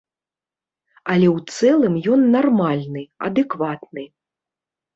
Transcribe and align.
Але 1.15 1.27
ў 1.35 1.59
цэлым 1.59 1.93
ён 2.15 2.21
нармальны, 2.39 3.03
адэкватны. 3.31 4.03